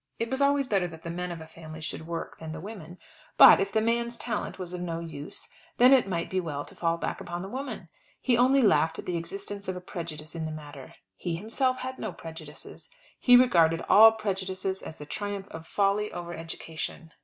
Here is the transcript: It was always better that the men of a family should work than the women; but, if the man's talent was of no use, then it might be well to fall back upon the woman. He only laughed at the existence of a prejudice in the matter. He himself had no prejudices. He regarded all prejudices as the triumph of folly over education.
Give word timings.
It 0.17 0.31
was 0.31 0.41
always 0.41 0.67
better 0.67 0.87
that 0.87 1.03
the 1.03 1.11
men 1.11 1.31
of 1.31 1.41
a 1.41 1.45
family 1.47 1.79
should 1.79 2.07
work 2.07 2.39
than 2.39 2.53
the 2.53 2.59
women; 2.59 2.97
but, 3.37 3.59
if 3.59 3.71
the 3.71 3.81
man's 3.81 4.17
talent 4.17 4.57
was 4.57 4.73
of 4.73 4.81
no 4.81 4.99
use, 4.99 5.47
then 5.77 5.93
it 5.93 6.07
might 6.07 6.27
be 6.27 6.39
well 6.39 6.65
to 6.65 6.73
fall 6.73 6.97
back 6.97 7.21
upon 7.21 7.43
the 7.43 7.47
woman. 7.47 7.87
He 8.19 8.35
only 8.35 8.63
laughed 8.63 8.97
at 8.97 9.05
the 9.05 9.15
existence 9.17 9.67
of 9.67 9.75
a 9.75 9.79
prejudice 9.79 10.33
in 10.33 10.45
the 10.45 10.51
matter. 10.51 10.95
He 11.15 11.35
himself 11.35 11.81
had 11.81 11.99
no 11.99 12.13
prejudices. 12.13 12.89
He 13.19 13.37
regarded 13.37 13.81
all 13.87 14.13
prejudices 14.13 14.81
as 14.81 14.95
the 14.95 15.05
triumph 15.05 15.47
of 15.51 15.67
folly 15.67 16.11
over 16.11 16.33
education. 16.33 17.11